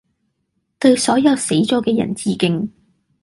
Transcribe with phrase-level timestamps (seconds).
[0.79, 2.71] 對所有死咗嘅人致敬